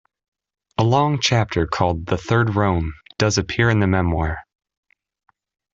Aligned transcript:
A 0.79 0.83
long 0.83 1.19
chapter 1.19 1.67
called 1.67 2.07
"The 2.07 2.17
Third 2.17 2.55
Rome" 2.55 2.91
does 3.19 3.37
appear 3.37 3.69
in 3.69 3.79
the 3.81 3.85
memoir. 3.87 4.39